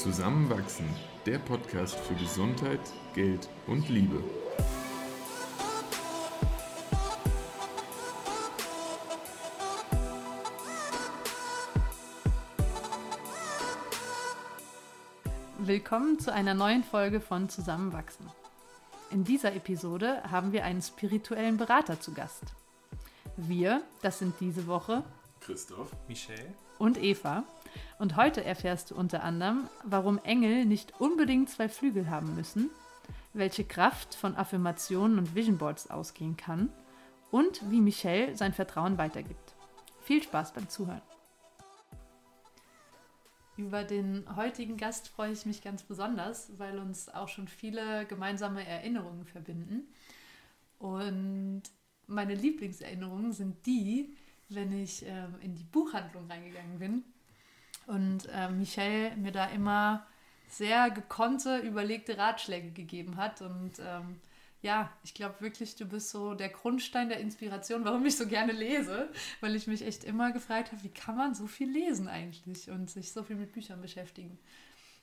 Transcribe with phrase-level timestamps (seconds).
[0.00, 0.88] Zusammenwachsen,
[1.26, 2.80] der Podcast für Gesundheit,
[3.14, 4.24] Geld und Liebe.
[15.58, 18.26] Willkommen zu einer neuen Folge von Zusammenwachsen.
[19.10, 22.44] In dieser Episode haben wir einen spirituellen Berater zu Gast.
[23.36, 25.04] Wir, das sind diese Woche
[25.40, 27.44] Christoph, Michelle und Eva.
[27.98, 32.70] Und heute erfährst du unter anderem, warum Engel nicht unbedingt zwei Flügel haben müssen,
[33.32, 36.70] welche Kraft von Affirmationen und Vision Boards ausgehen kann
[37.30, 39.54] und wie Michelle sein Vertrauen weitergibt.
[40.00, 41.02] Viel Spaß beim Zuhören.
[43.56, 48.66] Über den heutigen Gast freue ich mich ganz besonders, weil uns auch schon viele gemeinsame
[48.66, 49.86] Erinnerungen verbinden.
[50.78, 51.62] Und
[52.06, 54.16] meine Lieblingserinnerungen sind die,
[54.48, 57.04] wenn ich ähm, in die Buchhandlung reingegangen bin
[57.90, 60.06] und äh, Michelle mir da immer
[60.48, 63.42] sehr gekonnte, überlegte Ratschläge gegeben hat.
[63.42, 64.20] Und ähm,
[64.62, 68.52] ja, ich glaube wirklich, du bist so der Grundstein der Inspiration, warum ich so gerne
[68.52, 69.08] lese,
[69.40, 72.90] weil ich mich echt immer gefragt habe, wie kann man so viel lesen eigentlich und
[72.90, 74.38] sich so viel mit Büchern beschäftigen.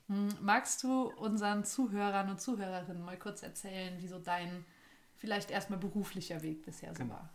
[0.08, 4.64] Hm, magst du unseren Zuhörern und Zuhörerinnen mal kurz erzählen, wie so dein
[5.16, 7.14] vielleicht erstmal beruflicher Weg bisher so Genau.
[7.14, 7.30] war?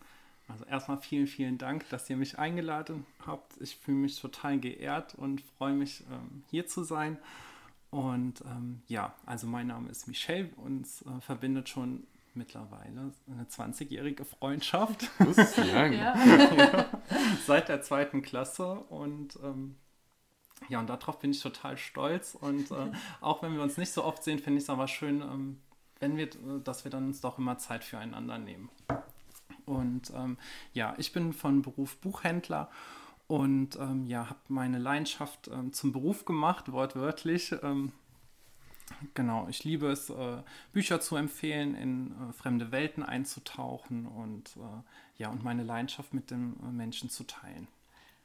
[0.48, 3.60] Also erstmal vielen, vielen Dank, dass ihr mich eingeladen habt.
[3.62, 7.18] Ich fühle mich total geehrt und freue mich, ähm, hier zu sein.
[7.92, 10.50] Und ähm, ja, also mein Name ist Michelle.
[10.58, 15.94] Uns äh, verbindet schon mittlerweile eine 20-jährige Freundschaft das ist lang.
[15.94, 16.86] Ja.
[17.46, 18.74] seit der zweiten Klasse.
[18.90, 19.76] Und ähm,
[20.70, 22.36] ja, und darauf bin ich total stolz.
[22.36, 25.22] Und äh, auch wenn wir uns nicht so oft sehen, finde ich es aber schön,
[25.22, 25.60] ähm,
[26.00, 26.30] wenn wir,
[26.64, 28.70] dass wir dann uns doch immer Zeit füreinander nehmen.
[29.66, 30.38] Und ähm,
[30.74, 32.70] ja, ich bin von Beruf Buchhändler
[33.28, 37.56] und ähm, ja, habe meine Leidenschaft ähm, zum Beruf gemacht, wortwörtlich.
[37.64, 37.92] Ähm,
[39.14, 40.42] genau, ich liebe es, äh,
[40.72, 46.32] Bücher zu empfehlen, in äh, fremde Welten einzutauchen und äh, ja, und meine Leidenschaft mit
[46.32, 47.68] den äh, Menschen zu teilen.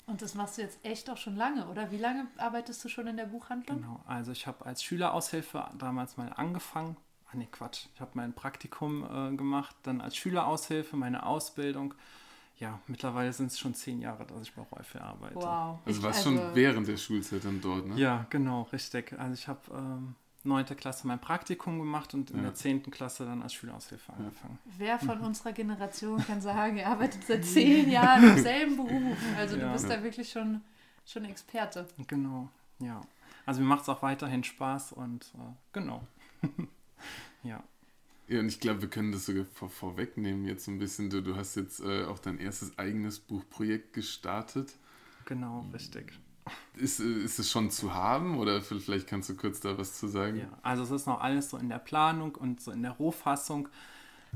[0.06, 1.90] Und das machst du jetzt echt auch schon lange, oder?
[1.90, 3.82] Wie lange arbeitest du schon in der Buchhandlung?
[3.82, 6.96] Genau, also ich habe als Schüleraushilfe damals mal angefangen.
[7.30, 7.86] Ah nee, Quatsch.
[7.94, 11.94] Ich habe mein Praktikum äh, gemacht, dann als Schüleraushilfe meine Ausbildung.
[12.58, 15.36] Ja, mittlerweile sind es schon zehn Jahre, dass ich bei Räufe arbeite.
[15.36, 15.78] Wow.
[15.84, 17.96] Also Ich- warst schon während der Schulzeit dann dort, ne?
[17.96, 19.12] Ja, genau, richtig.
[19.18, 22.42] Also ich habe ähm, neunte Klasse mein Praktikum gemacht und in Ja.
[22.44, 24.58] der zehnten Klasse dann als Schüleraushilfe angefangen.
[24.78, 29.18] Wer von unserer Generation kann sagen, er arbeitet seit zehn Jahren im selben Beruf?
[29.36, 29.72] Also du Ja.
[29.72, 30.62] bist da wirklich schon,
[31.04, 31.86] schon Experte.
[32.08, 32.48] Genau,
[32.80, 33.00] ja.
[33.46, 36.02] Also mir macht es auch weiterhin Spaß und äh, genau.
[37.42, 37.62] ja.
[38.28, 41.08] Ja, und ich glaube, wir können das sogar vor, vorwegnehmen jetzt so ein bisschen.
[41.08, 44.74] Du, du hast jetzt äh, auch dein erstes eigenes Buchprojekt gestartet.
[45.24, 46.12] Genau, richtig.
[46.74, 50.08] Ist, äh, ist es schon zu haben oder vielleicht kannst du kurz da was zu
[50.08, 50.36] sagen?
[50.38, 53.68] Ja, also es ist noch alles so in der Planung und so in der Rohfassung.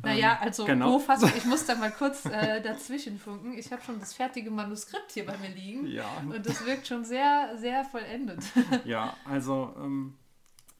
[0.02, 0.92] Naja, Ähm, also genau.
[0.92, 3.56] Rohfassung, ich muss da mal kurz äh, dazwischen funken.
[3.58, 5.86] Ich habe schon das fertige Manuskript hier bei mir liegen.
[5.86, 8.42] Ja, Und das wirkt schon sehr, sehr vollendet.
[8.84, 10.14] ja also ähm,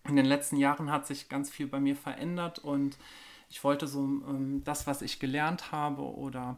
[0.09, 2.97] in den letzten Jahren hat sich ganz viel bei mir verändert und
[3.53, 6.57] ich wollte so ähm, das, was ich gelernt habe oder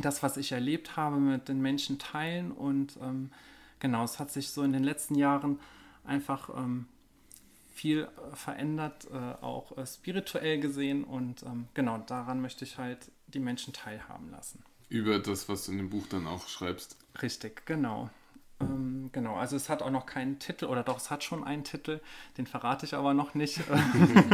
[0.00, 2.50] das, was ich erlebt habe, mit den Menschen teilen.
[2.50, 3.30] Und ähm,
[3.78, 5.60] genau, es hat sich so in den letzten Jahren
[6.02, 6.86] einfach ähm,
[7.72, 11.04] viel verändert, äh, auch äh, spirituell gesehen.
[11.04, 14.64] Und ähm, genau, daran möchte ich halt die Menschen teilhaben lassen.
[14.88, 16.96] Über das, was du in dem Buch dann auch schreibst.
[17.22, 18.10] Richtig, genau.
[18.60, 21.64] Ähm, genau, also es hat auch noch keinen Titel, oder doch, es hat schon einen
[21.64, 22.00] Titel,
[22.38, 23.60] den verrate ich aber noch nicht.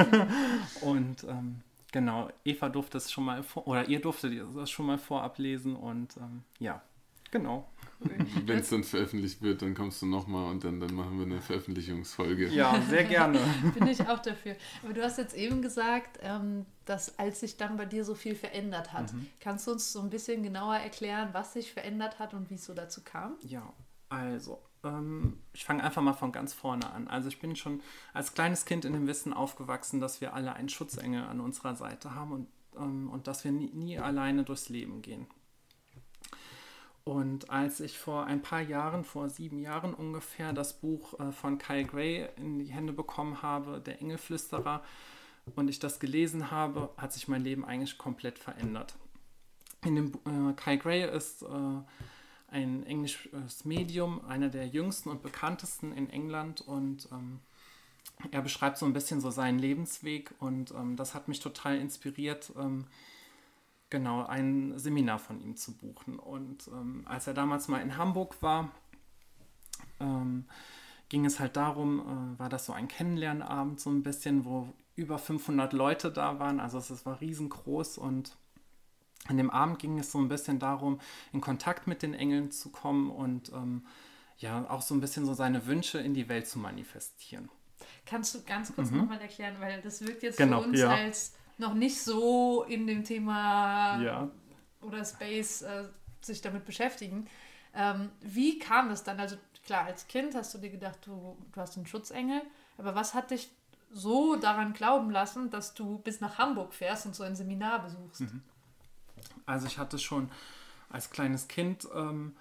[0.82, 1.60] und ähm,
[1.92, 5.76] genau, Eva durfte es schon mal vor, oder ihr durftet das schon mal vorab lesen
[5.76, 6.82] und ähm, ja,
[7.30, 7.68] genau.
[8.02, 11.42] Wenn es dann veröffentlicht wird, dann kommst du nochmal und dann, dann machen wir eine
[11.42, 12.48] Veröffentlichungsfolge.
[12.48, 13.38] Ja, sehr gerne.
[13.74, 14.56] Bin ich auch dafür.
[14.82, 18.34] Aber du hast jetzt eben gesagt, ähm, dass als sich dann bei dir so viel
[18.34, 19.26] verändert hat, Mhm.
[19.38, 22.64] kannst du uns so ein bisschen genauer erklären, was sich verändert hat und wie es
[22.64, 23.34] so dazu kam?
[23.42, 23.70] Ja,
[24.10, 27.08] also, ähm, ich fange einfach mal von ganz vorne an.
[27.08, 27.80] Also ich bin schon
[28.12, 32.14] als kleines Kind in dem Wissen aufgewachsen, dass wir alle einen Schutzengel an unserer Seite
[32.14, 35.26] haben und, ähm, und dass wir nie, nie alleine durchs Leben gehen.
[37.04, 41.58] Und als ich vor ein paar Jahren, vor sieben Jahren ungefähr, das Buch äh, von
[41.58, 44.82] Kyle Gray in die Hände bekommen habe, Der Engelflüsterer,
[45.56, 48.96] und ich das gelesen habe, hat sich mein Leben eigentlich komplett verändert.
[49.84, 51.80] In dem, äh, Kyle Gray ist äh,
[52.50, 57.40] ein englisches Medium, einer der jüngsten und bekanntesten in England und ähm,
[58.30, 62.52] er beschreibt so ein bisschen so seinen Lebensweg und ähm, das hat mich total inspiriert,
[62.58, 62.86] ähm,
[63.88, 66.18] genau ein Seminar von ihm zu buchen.
[66.18, 68.70] Und ähm, als er damals mal in Hamburg war,
[69.98, 70.46] ähm,
[71.08, 75.18] ging es halt darum, äh, war das so ein Kennenlernabend so ein bisschen, wo über
[75.18, 76.60] 500 Leute da waren.
[76.60, 78.36] Also es war riesengroß und
[79.30, 81.00] an dem Abend ging es so ein bisschen darum,
[81.32, 83.86] in Kontakt mit den Engeln zu kommen und ähm,
[84.38, 87.48] ja, auch so ein bisschen so seine Wünsche in die Welt zu manifestieren.
[88.06, 88.98] Kannst du ganz kurz mhm.
[88.98, 90.90] nochmal erklären, weil das wirkt jetzt genau, für uns ja.
[90.90, 94.30] als noch nicht so in dem Thema ja.
[94.80, 95.84] oder Space äh,
[96.20, 97.28] sich damit beschäftigen.
[97.74, 99.20] Ähm, wie kam das dann?
[99.20, 102.42] Also klar, als Kind hast du dir gedacht, du, du hast einen Schutzengel,
[102.78, 103.50] aber was hat dich
[103.92, 108.22] so daran glauben lassen, dass du bis nach Hamburg fährst und so ein Seminar besuchst?
[108.22, 108.42] Mhm.
[109.46, 110.30] Also ich hatte schon
[110.88, 112.36] als kleines Kind ähm,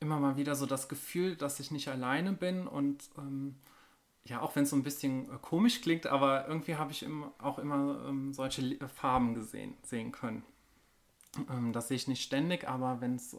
[0.00, 3.56] immer mal wieder so das Gefühl, dass ich nicht alleine bin und ähm,
[4.24, 7.24] ja, auch wenn es so ein bisschen äh, komisch klingt, aber irgendwie habe ich im,
[7.38, 10.42] auch immer ähm, solche äh, Farben gesehen, sehen können.
[11.50, 13.38] Ähm, das sehe ich nicht ständig, aber wenn es äh,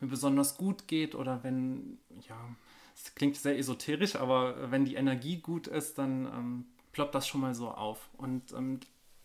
[0.00, 1.98] mir besonders gut geht oder wenn,
[2.28, 2.36] ja,
[2.94, 7.40] es klingt sehr esoterisch, aber wenn die Energie gut ist, dann ähm, ploppt das schon
[7.40, 8.08] mal so auf.
[8.16, 8.80] Und ähm,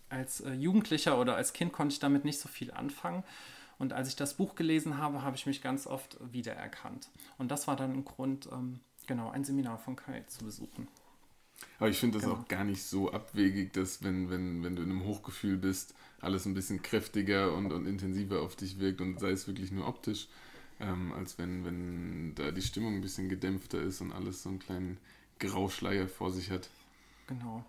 [0.09, 3.23] als äh, Jugendlicher oder als Kind konnte ich damit nicht so viel anfangen.
[3.77, 7.09] Und als ich das Buch gelesen habe, habe ich mich ganz oft wiedererkannt.
[7.37, 10.87] Und das war dann ein Grund, ähm, genau, ein Seminar von Kai zu besuchen.
[11.77, 12.41] Aber ich finde das genau.
[12.41, 16.45] auch gar nicht so abwegig, dass wenn, wenn, wenn du in einem Hochgefühl bist, alles
[16.45, 20.27] ein bisschen kräftiger und, und intensiver auf dich wirkt und sei es wirklich nur optisch,
[20.79, 24.59] ähm, als wenn, wenn da die Stimmung ein bisschen gedämpfter ist und alles so einen
[24.59, 24.97] kleinen
[25.39, 26.69] Grauschleier vor sich hat.
[27.27, 27.65] Genau.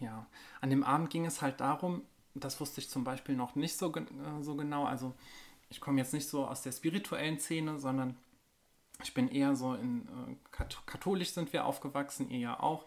[0.00, 0.26] Ja,
[0.60, 2.02] an dem Abend ging es halt darum,
[2.34, 4.04] das wusste ich zum Beispiel noch nicht so, äh,
[4.42, 5.14] so genau, also
[5.68, 8.16] ich komme jetzt nicht so aus der spirituellen Szene, sondern
[9.02, 10.36] ich bin eher so in äh,
[10.86, 12.84] katholisch sind wir aufgewachsen, ihr ja auch.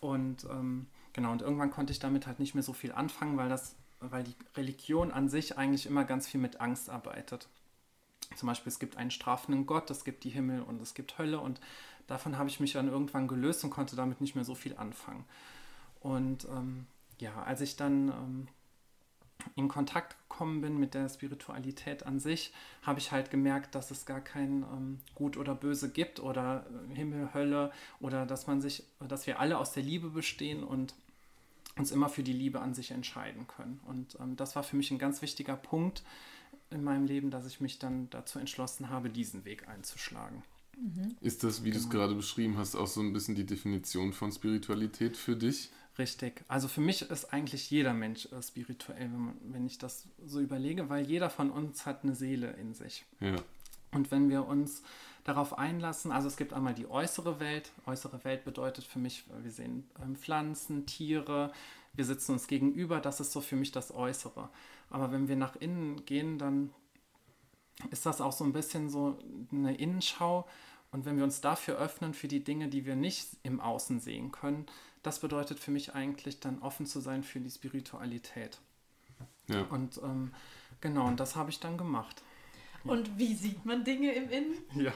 [0.00, 3.48] Und ähm, genau, und irgendwann konnte ich damit halt nicht mehr so viel anfangen, weil
[3.48, 7.48] das, weil die Religion an sich eigentlich immer ganz viel mit Angst arbeitet.
[8.36, 11.40] Zum Beispiel, es gibt einen strafenden Gott, es gibt die Himmel und es gibt Hölle
[11.40, 11.60] und
[12.06, 15.24] davon habe ich mich dann irgendwann gelöst und konnte damit nicht mehr so viel anfangen.
[16.04, 16.86] Und ähm,
[17.18, 18.48] ja, als ich dann ähm,
[19.56, 22.52] in Kontakt gekommen bin mit der Spiritualität an sich,
[22.82, 26.94] habe ich halt gemerkt, dass es gar kein ähm, Gut oder Böse gibt oder äh,
[26.94, 30.94] Himmel, Hölle oder dass man sich, dass wir alle aus der Liebe bestehen und
[31.76, 33.80] uns immer für die Liebe an sich entscheiden können.
[33.86, 36.02] Und ähm, das war für mich ein ganz wichtiger Punkt
[36.68, 40.42] in meinem Leben, dass ich mich dann dazu entschlossen habe, diesen Weg einzuschlagen.
[40.78, 41.16] Mhm.
[41.22, 41.74] Ist das, wie genau.
[41.74, 42.02] du es genau.
[42.02, 45.70] gerade beschrieben hast, auch so ein bisschen die Definition von Spiritualität für dich?
[45.96, 46.44] Richtig.
[46.48, 50.40] Also für mich ist eigentlich jeder Mensch äh, spirituell, wenn, man, wenn ich das so
[50.40, 53.04] überlege, weil jeder von uns hat eine Seele in sich.
[53.20, 53.36] Ja.
[53.92, 54.82] Und wenn wir uns
[55.22, 57.70] darauf einlassen, also es gibt einmal die äußere Welt.
[57.86, 61.52] Äußere Welt bedeutet für mich, wir sehen ähm, Pflanzen, Tiere,
[61.94, 64.48] wir sitzen uns gegenüber, das ist so für mich das Äußere.
[64.90, 66.70] Aber wenn wir nach innen gehen, dann
[67.90, 69.18] ist das auch so ein bisschen so
[69.52, 70.46] eine Innenschau.
[70.90, 74.32] Und wenn wir uns dafür öffnen, für die Dinge, die wir nicht im Außen sehen
[74.32, 74.66] können,
[75.04, 78.58] das bedeutet für mich eigentlich dann offen zu sein für die Spiritualität.
[79.48, 79.62] Ja.
[79.64, 80.32] Und ähm,
[80.80, 82.22] genau, und das habe ich dann gemacht.
[82.84, 84.54] Und wie sieht man Dinge im Innen?
[84.74, 84.92] Ja.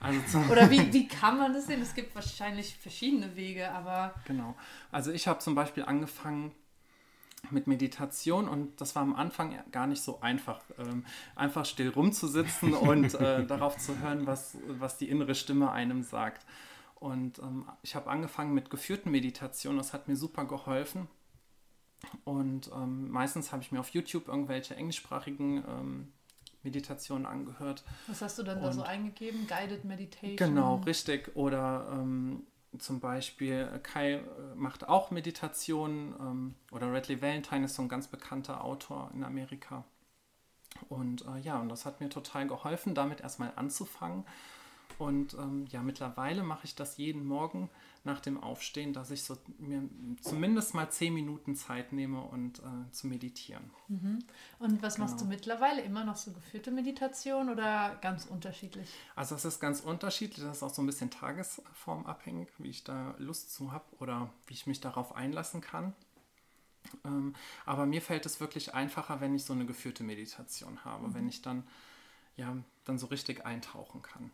[0.00, 1.82] Also Oder wie, wie kann man das sehen?
[1.82, 4.14] Es gibt wahrscheinlich verschiedene Wege, aber.
[4.26, 4.56] Genau.
[4.90, 6.52] Also ich habe zum Beispiel angefangen
[7.50, 12.74] mit Meditation und das war am Anfang gar nicht so einfach, ähm, einfach still rumzusitzen
[12.74, 16.46] und äh, darauf zu hören, was, was die innere Stimme einem sagt.
[17.02, 21.08] Und ähm, ich habe angefangen mit geführten Meditationen, das hat mir super geholfen.
[22.22, 26.12] Und ähm, meistens habe ich mir auf YouTube irgendwelche englischsprachigen ähm,
[26.62, 27.82] Meditationen angehört.
[28.06, 29.48] Was hast du dann Und, da so eingegeben?
[29.48, 30.36] Guided Meditation?
[30.36, 31.34] Genau, richtig.
[31.34, 32.46] Oder ähm,
[32.78, 34.22] zum Beispiel Kai äh,
[34.54, 39.84] macht auch Meditationen ähm, oder Redley Valentine ist so ein ganz bekannter Autor in Amerika.
[40.88, 44.24] Und äh, ja, und das hat mir total geholfen, damit erstmal anzufangen.
[44.98, 47.70] Und ähm, ja, mittlerweile mache ich das jeden Morgen
[48.04, 49.88] nach dem Aufstehen, dass ich so mir
[50.20, 53.70] zumindest mal zehn Minuten Zeit nehme und äh, zu meditieren.
[53.88, 54.18] Mhm.
[54.58, 55.06] Und was genau.
[55.06, 55.82] machst du mittlerweile?
[55.82, 58.88] Immer noch so geführte Meditation oder ganz unterschiedlich?
[59.14, 60.44] Also es ist ganz unterschiedlich.
[60.44, 64.54] Das ist auch so ein bisschen tagesformabhängig, wie ich da Lust zu habe oder wie
[64.54, 65.94] ich mich darauf einlassen kann.
[67.04, 67.34] Ähm,
[67.64, 71.14] aber mir fällt es wirklich einfacher, wenn ich so eine geführte Meditation habe, mhm.
[71.14, 71.62] wenn ich dann
[72.36, 74.30] ja dann so richtig eintauchen kann.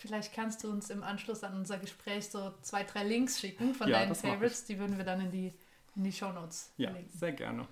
[0.00, 3.86] Vielleicht kannst du uns im Anschluss an unser Gespräch so zwei, drei Links schicken von
[3.86, 4.64] ja, deinen Favorites.
[4.64, 5.52] Die würden wir dann in die,
[5.94, 7.18] in die Show Notes ja, verlinken.
[7.18, 7.68] Sehr gerne.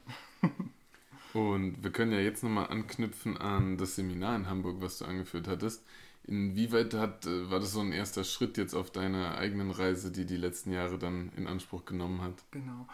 [1.33, 5.49] Und wir können ja jetzt nochmal anknüpfen an das Seminar in Hamburg, was du angeführt
[5.49, 5.87] hattest.
[6.25, 10.27] Inwieweit hat, äh, war das so ein erster Schritt jetzt auf deiner eigenen Reise, die
[10.27, 12.35] die letzten Jahre dann in Anspruch genommen hat?
[12.51, 12.87] Genau.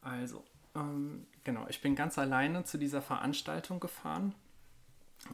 [0.00, 0.42] Also,
[0.74, 4.34] ähm, genau, ich bin ganz alleine zu dieser Veranstaltung gefahren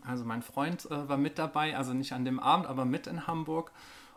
[0.04, 3.26] also mein Freund äh, war mit dabei, also nicht an dem Abend, aber mit in
[3.26, 3.72] Hamburg.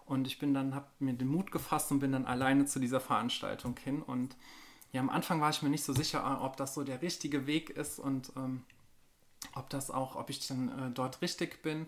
[0.05, 3.01] Und ich bin dann, habe mir den Mut gefasst und bin dann alleine zu dieser
[3.01, 4.01] Veranstaltung hin.
[4.01, 4.38] Und
[4.93, 7.69] ja, am Anfang war ich mir nicht so sicher, ob das so der richtige Weg
[7.69, 8.63] ist und ähm,
[9.53, 11.88] ob das auch, ob ich dann äh, dort richtig bin.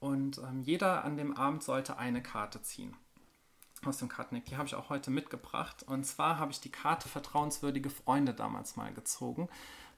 [0.00, 2.96] Und ähm, jeder an dem Abend sollte eine Karte ziehen
[3.84, 4.46] aus dem Kartendeck.
[4.46, 5.82] Die habe ich auch heute mitgebracht.
[5.82, 9.48] Und zwar habe ich die Karte Vertrauenswürdige Freunde damals mal gezogen.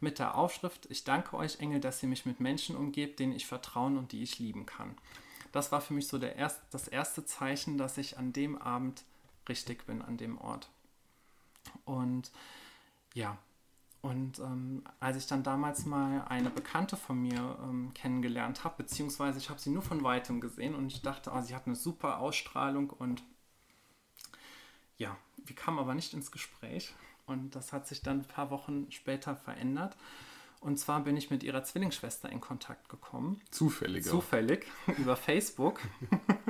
[0.01, 3.47] Mit der Aufschrift: Ich danke euch, Engel, dass ihr mich mit Menschen umgebt, denen ich
[3.47, 4.97] vertrauen und die ich lieben kann.
[5.53, 9.05] Das war für mich so der erst, das erste Zeichen, dass ich an dem Abend
[9.49, 10.69] richtig bin, an dem Ort.
[11.85, 12.31] Und
[13.15, 13.39] ja,
[14.05, 19.39] und ähm, als ich dann damals mal eine Bekannte von mir ähm, kennengelernt habe, beziehungsweise
[19.39, 22.19] ich habe sie nur von weitem gesehen und ich dachte, oh, sie hat eine super
[22.19, 23.23] Ausstrahlung und
[24.99, 26.93] ja, wir kamen aber nicht ins Gespräch
[27.27, 29.97] und das hat sich dann ein paar Wochen später verändert.
[30.65, 33.39] Und zwar bin ich mit ihrer Zwillingsschwester in Kontakt gekommen.
[33.51, 34.05] Zufällig.
[34.05, 34.67] Zufällig,
[34.97, 35.79] über Facebook.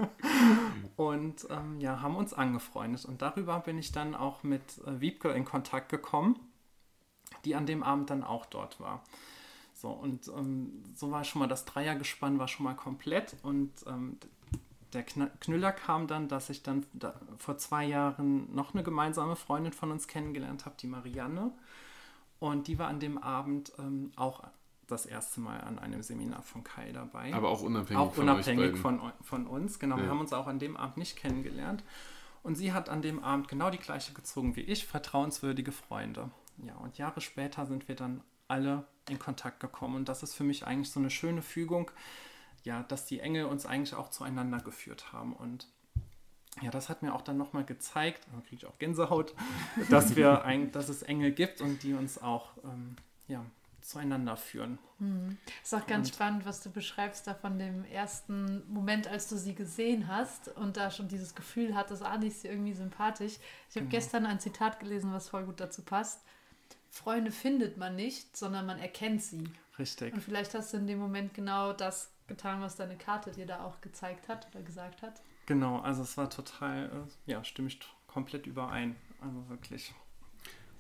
[0.97, 3.05] und ähm, ja, haben uns angefreundet.
[3.07, 6.39] Und darüber bin ich dann auch mit äh, Wiebke in Kontakt gekommen,
[7.45, 9.03] die an dem Abend dann auch dort war.
[9.75, 13.35] So, und ähm, so war schon mal das Dreiergespann war schon mal komplett.
[13.43, 14.19] Und ähm,
[14.95, 19.73] der Knüller kam dann, dass ich dann da, vor zwei Jahren noch eine gemeinsame Freundin
[19.73, 21.53] von uns kennengelernt habe, die Marianne.
[22.39, 24.43] Und die war an dem Abend ähm, auch
[24.87, 27.33] das erste Mal an einem Seminar von Kai dabei.
[27.33, 29.79] Aber auch unabhängig, auch von, unabhängig von, von, uns.
[29.79, 30.03] Genau, ja.
[30.03, 31.83] wir haben uns auch an dem Abend nicht kennengelernt.
[32.43, 36.31] Und sie hat an dem Abend genau die gleiche gezogen wie ich, vertrauenswürdige Freunde.
[36.59, 39.97] Ja, und Jahre später sind wir dann alle in Kontakt gekommen.
[39.97, 41.91] Und das ist für mich eigentlich so eine schöne Fügung,
[42.65, 45.35] ja, dass die Engel uns eigentlich auch zueinander geführt haben.
[45.35, 45.69] Und
[46.63, 49.35] ja, das hat mir auch dann nochmal gezeigt, da kriege ich auch Gänsehaut,
[49.91, 52.97] dass, wir ein, dass es Engel gibt und die uns auch ähm,
[53.29, 53.45] ja,
[53.85, 54.79] zueinander führen.
[54.99, 55.37] Hm.
[55.63, 59.37] Ist auch ganz und, spannend, was du beschreibst da von dem ersten Moment, als du
[59.37, 63.35] sie gesehen hast und da schon dieses Gefühl hattest, ah, die ist sie irgendwie sympathisch.
[63.69, 63.91] Ich habe genau.
[63.91, 66.23] gestern ein Zitat gelesen, was voll gut dazu passt.
[66.89, 69.45] Freunde findet man nicht, sondern man erkennt sie.
[69.79, 70.15] Richtig.
[70.15, 73.65] Und vielleicht hast du in dem Moment genau das getan, was deine Karte dir da
[73.65, 75.23] auch gezeigt hat oder gesagt hat.
[75.47, 76.87] Genau, also es war total,
[77.27, 78.97] äh, ja, stimme ich komplett überein.
[79.21, 79.95] Also wirklich.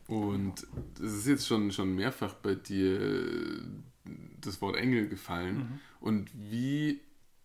[0.06, 0.66] Und
[1.02, 3.62] es ist jetzt schon, schon mehrfach bei dir äh,
[4.40, 5.56] das Wort Engel gefallen.
[5.56, 5.80] Mhm.
[6.00, 7.00] Und wie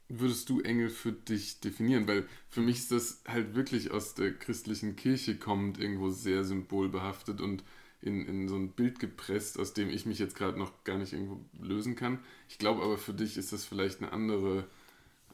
[0.09, 2.07] würdest du Engel für dich definieren?
[2.07, 7.39] Weil für mich ist das halt wirklich aus der christlichen Kirche kommend irgendwo sehr symbolbehaftet
[7.39, 7.63] und
[8.01, 11.13] in, in so ein Bild gepresst, aus dem ich mich jetzt gerade noch gar nicht
[11.13, 12.19] irgendwo lösen kann.
[12.47, 14.65] Ich glaube aber für dich ist das vielleicht eine andere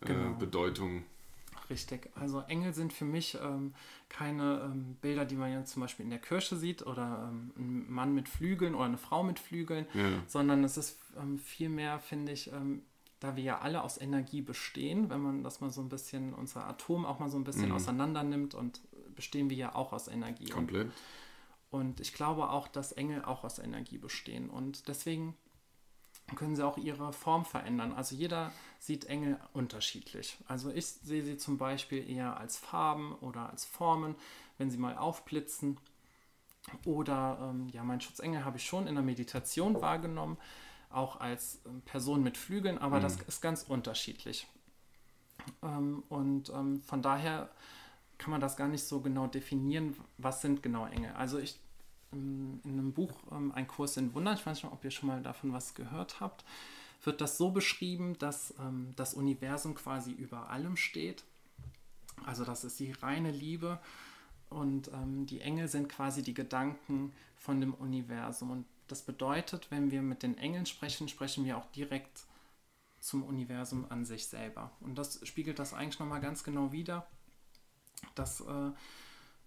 [0.01, 0.33] äh, genau.
[0.35, 1.03] Bedeutung.
[1.69, 2.09] Richtig.
[2.15, 3.73] Also Engel sind für mich ähm,
[4.09, 7.91] keine ähm, Bilder, die man ja zum Beispiel in der Kirche sieht oder ähm, ein
[7.91, 10.21] Mann mit Flügeln oder eine Frau mit Flügeln, ja.
[10.27, 12.83] sondern es ist ähm, vielmehr, finde ich, ähm,
[13.19, 16.67] da wir ja alle aus Energie bestehen, wenn man das mal so ein bisschen, unser
[16.67, 17.75] Atom auch mal so ein bisschen mhm.
[17.75, 18.81] auseinander nimmt und
[19.15, 20.49] bestehen wir ja auch aus Energie.
[20.49, 20.87] Komplett.
[20.87, 20.93] Und
[21.75, 24.49] und ich glaube auch, dass Engel auch aus Energie bestehen.
[24.49, 25.35] Und deswegen
[26.37, 27.91] können sie auch ihre Form verändern.
[27.91, 30.37] Also jeder sieht Engel unterschiedlich.
[30.47, 34.15] Also ich sehe sie zum Beispiel eher als Farben oder als Formen,
[34.57, 35.77] wenn sie mal aufblitzen.
[36.85, 40.37] Oder ähm, ja, mein Schutzengel habe ich schon in der Meditation wahrgenommen,
[40.89, 43.03] auch als ähm, Person mit Flügeln, aber mhm.
[43.03, 44.47] das ist ganz unterschiedlich.
[45.61, 47.49] Ähm, und ähm, von daher
[48.17, 51.11] kann man das gar nicht so genau definieren, was sind genau Engel.
[51.11, 51.59] Also ich
[52.15, 55.21] in einem Buch ähm, Ein Kurs in Wundern, ich weiß nicht, ob ihr schon mal
[55.21, 56.43] davon was gehört habt,
[57.03, 61.23] wird das so beschrieben, dass ähm, das Universum quasi über allem steht.
[62.25, 63.79] Also das ist die reine Liebe
[64.49, 68.51] und ähm, die Engel sind quasi die Gedanken von dem Universum.
[68.51, 72.25] Und das bedeutet, wenn wir mit den Engeln sprechen, sprechen wir auch direkt
[72.99, 74.71] zum Universum an sich selber.
[74.79, 77.05] Und das spiegelt das eigentlich nochmal ganz genau wider,
[78.15, 78.71] dass äh,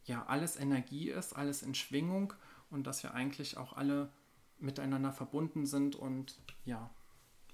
[0.04, 2.34] ja alles Energie ist, alles in Schwingung
[2.70, 4.10] und dass wir eigentlich auch alle
[4.58, 6.90] miteinander verbunden sind und ja,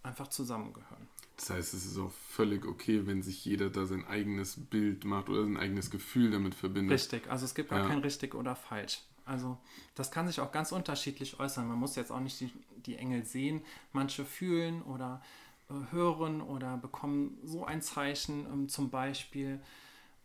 [0.02, 1.09] einfach zusammengehören.
[1.37, 5.28] Das heißt, es ist auch völlig okay, wenn sich jeder da sein eigenes Bild macht
[5.28, 6.92] oder sein eigenes Gefühl damit verbindet.
[6.92, 7.88] Richtig, also es gibt gar ja.
[7.88, 9.00] kein richtig oder falsch.
[9.25, 9.59] Also
[9.94, 11.66] das kann sich auch ganz unterschiedlich äußern.
[11.66, 12.52] Man muss jetzt auch nicht die,
[12.87, 13.62] die Engel sehen.
[13.92, 15.23] Manche fühlen oder
[15.71, 19.61] äh, hören oder bekommen so ein Zeichen, ähm, zum Beispiel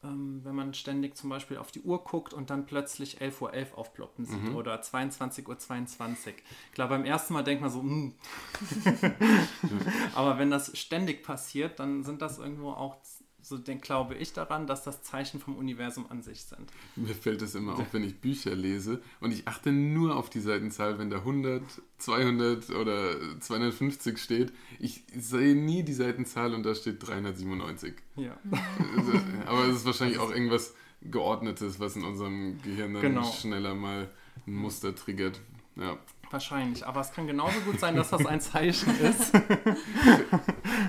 [0.03, 3.53] ähm, wenn man ständig zum Beispiel auf die Uhr guckt und dann plötzlich 11.11 Uhr
[3.53, 4.55] .11 aufploppen sieht mhm.
[4.55, 5.59] oder 22.22 Uhr.
[5.59, 6.35] 22.
[6.73, 8.13] Klar, beim ersten Mal denkt man so, hm.
[10.15, 12.97] aber wenn das ständig passiert, dann sind das irgendwo auch
[13.49, 16.71] so denk, glaube ich daran, dass das Zeichen vom Universum an sich sind.
[16.95, 20.39] Mir fällt es immer auf, wenn ich Bücher lese und ich achte nur auf die
[20.39, 21.63] Seitenzahl, wenn da 100,
[21.97, 24.53] 200 oder 250 steht.
[24.79, 27.95] Ich sehe nie die Seitenzahl und da steht 397.
[28.15, 28.37] Ja.
[28.95, 29.11] Also,
[29.45, 33.23] aber es ist wahrscheinlich auch irgendwas Geordnetes, was in unserem Gehirn dann Genau.
[33.31, 34.09] schneller mal
[34.45, 35.39] ein Muster triggert.
[35.75, 35.97] Ja.
[36.31, 40.27] Wahrscheinlich, aber es kann genauso gut sein, dass das ein Zeichen ist, dass dir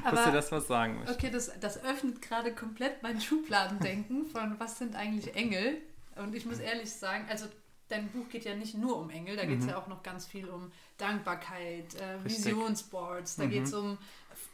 [0.05, 1.13] Aber das was sagen möchte.
[1.15, 5.79] okay, das, das öffnet gerade komplett mein Schubladendenken von was sind eigentlich Engel?
[6.17, 7.47] Und ich muss ehrlich sagen, also
[7.89, 10.27] dein Buch geht ja nicht nur um Engel, da geht es ja auch noch ganz
[10.27, 12.25] viel um Dankbarkeit, äh, Mhm.
[12.25, 13.51] Visionsboards, da Mhm.
[13.51, 13.99] geht es um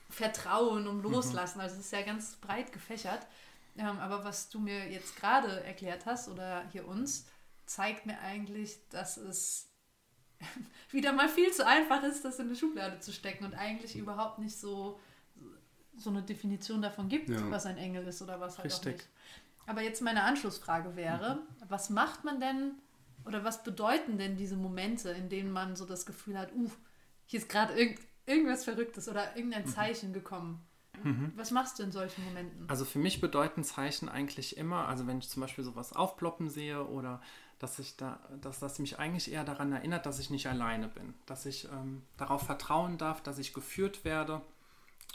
[0.09, 1.61] Vertrauen, um Loslassen.
[1.61, 3.27] Also es ist ja ganz breit gefächert.
[3.79, 7.27] Ähm, aber was du mir jetzt gerade erklärt hast oder hier uns,
[7.67, 9.69] zeigt mir eigentlich, dass es
[10.91, 14.39] wieder mal viel zu einfach ist, das in eine Schublade zu stecken und eigentlich überhaupt
[14.39, 15.01] nicht so,
[15.97, 17.51] so eine Definition davon gibt, Ja.
[17.51, 18.95] was ein Engel ist oder was halt auch Richtig.
[18.97, 19.09] nicht.
[19.67, 22.73] Aber jetzt meine Anschlussfrage wäre, was macht man denn
[23.25, 26.71] oder was bedeuten denn diese Momente, in denen man so das Gefühl hat, uh,
[27.25, 29.37] hier ist gerade irgend, irgendwas Verrücktes oder Mhm.
[29.37, 30.65] irgendein Zeichen gekommen.
[31.35, 32.69] Was machst du in solchen Momenten?
[32.69, 36.87] Also für mich bedeuten Zeichen eigentlich immer, also wenn ich zum Beispiel sowas aufploppen sehe
[36.87, 37.21] oder
[37.59, 41.15] dass ich da, dass das mich eigentlich eher daran erinnert, dass ich nicht alleine bin,
[41.25, 44.43] dass ich ähm, darauf vertrauen darf, dass ich geführt werde.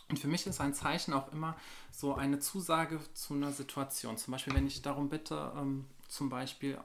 [0.09, 1.55] Und für mich ist ein Zeichen auch immer
[1.91, 4.17] so eine Zusage zu einer Situation.
[4.17, 6.77] Zum Beispiel, wenn ich darum bitte, ähm, zum Beispiel,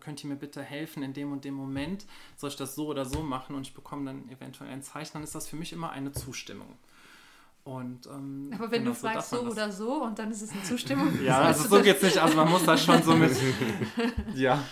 [0.00, 2.04] könnt ihr mir bitte helfen in dem und dem Moment,
[2.36, 5.22] soll ich das so oder so machen und ich bekomme dann eventuell ein Zeichen, dann
[5.22, 6.76] ist das für mich immer eine Zustimmung.
[7.62, 10.42] Und, ähm, Aber wenn genau, du fragst so man das- oder so und dann ist
[10.42, 11.22] es eine Zustimmung.
[11.22, 12.18] ja, also so geht's nicht.
[12.18, 13.34] Also man muss das schon so mit.
[14.34, 14.62] ja.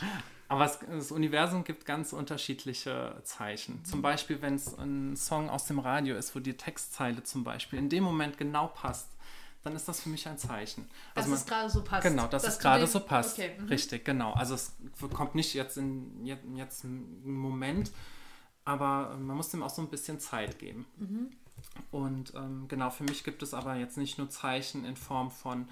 [0.53, 3.83] Aber es, das Universum gibt ganz unterschiedliche Zeichen.
[3.87, 7.79] Zum Beispiel, wenn es ein Song aus dem Radio ist, wo die Textzeile zum Beispiel
[7.79, 9.09] in dem Moment genau passt,
[9.63, 10.91] dann ist das für mich ein Zeichen.
[11.15, 12.03] Dass Also es gerade so passt.
[12.03, 13.39] Genau, dass, Dass es gerade den- so passt.
[13.39, 13.69] Okay, mhm.
[13.69, 14.33] Richtig, genau.
[14.35, 14.73] Also es
[15.15, 17.91] kommt nicht jetzt in jetzt, jetzt ein Moment,
[18.67, 20.85] aber man muss dem auch so ein bisschen Zeit geben.
[20.99, 21.31] Mhm.
[21.91, 25.67] Und ähm, genau, für mich gibt es aber jetzt nicht nur Zeichen in Form von,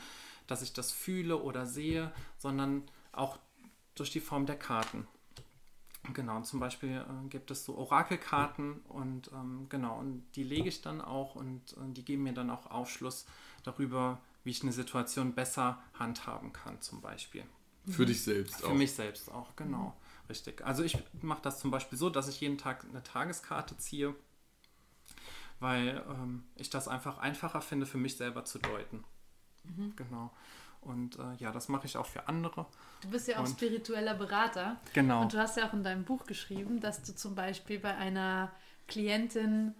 [0.46, 3.38] dass ich das fühle oder sehe, sondern auch
[4.00, 5.06] durch die Form der Karten.
[6.14, 10.68] Genau, und zum Beispiel äh, gibt es so Orakelkarten und ähm, genau, und die lege
[10.68, 13.26] ich dann auch und äh, die geben mir dann auch Aufschluss
[13.62, 17.44] darüber, wie ich eine Situation besser handhaben kann, zum Beispiel.
[17.86, 18.74] Für dich selbst Für auch.
[18.74, 19.94] mich selbst auch, genau.
[20.28, 20.64] Richtig.
[20.64, 24.14] Also ich mache das zum Beispiel so, dass ich jeden Tag eine Tageskarte ziehe,
[25.58, 29.04] weil ähm, ich das einfach einfacher finde, für mich selber zu deuten.
[29.96, 30.32] Genau.
[30.80, 32.66] Und äh, ja, das mache ich auch für andere.
[33.02, 34.78] Du bist ja auch Und- spiritueller Berater.
[34.94, 35.22] Genau.
[35.22, 38.50] Und du hast ja auch in deinem Buch geschrieben, dass du zum Beispiel bei einer
[38.88, 39.74] Klientin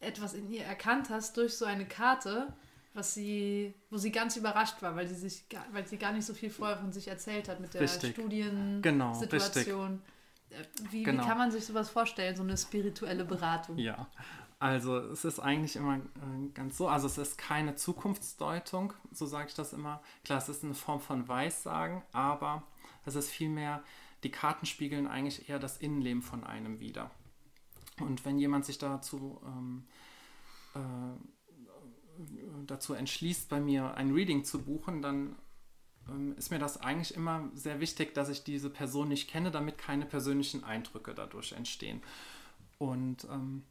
[0.00, 2.52] etwas in ihr erkannt hast durch so eine Karte,
[2.94, 6.24] was sie, wo sie ganz überrascht war, weil sie sich, gar- weil sie gar nicht
[6.24, 8.12] so viel vorher von sich erzählt hat mit der Richtig.
[8.14, 8.82] Studiensituation.
[10.48, 11.22] Genau, Wie, Genau.
[11.22, 13.76] wie kann man sich sowas vorstellen, so eine spirituelle Beratung?
[13.78, 14.06] Ja,
[14.58, 19.48] also es ist eigentlich immer äh, ganz so, also es ist keine Zukunftsdeutung, so sage
[19.48, 20.02] ich das immer.
[20.24, 22.62] Klar, es ist eine Form von Weissagen, aber
[23.04, 23.82] es ist vielmehr,
[24.22, 27.10] die Karten spiegeln eigentlich eher das Innenleben von einem wider.
[28.00, 29.86] Und wenn jemand sich dazu, ähm,
[30.74, 30.78] äh,
[32.66, 35.36] dazu entschließt, bei mir ein Reading zu buchen, dann
[36.08, 39.76] ähm, ist mir das eigentlich immer sehr wichtig, dass ich diese Person nicht kenne, damit
[39.76, 42.02] keine persönlichen Eindrücke dadurch entstehen.
[42.78, 43.64] Und ähm,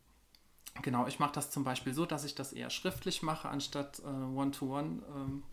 [0.81, 4.07] genau, ich mache das zum Beispiel so, dass ich das eher schriftlich mache, anstatt äh,
[4.07, 5.01] One-to-One.
[5.15, 5.43] ähm,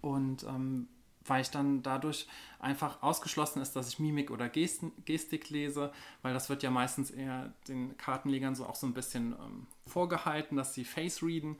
[0.00, 0.88] und ähm,
[1.26, 2.26] weil ich dann dadurch
[2.58, 7.10] einfach ausgeschlossen ist, dass ich Mimik oder Gesten, Gestik lese, weil das wird ja meistens
[7.10, 11.56] eher den Kartenlegern so auch so ein bisschen ähm, vorgehalten, dass sie Face readen.